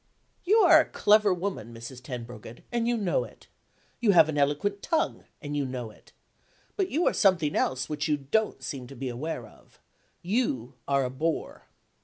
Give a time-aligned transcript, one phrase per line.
[0.45, 2.01] "You are a clever woman, Mrs.
[2.01, 3.45] Tenbruggen and you know it.
[3.99, 6.11] You have an eloquent tongue, and you know it.
[6.75, 9.79] But you are something else, which you don't seem to be aware of.
[10.23, 11.67] You are a Bore."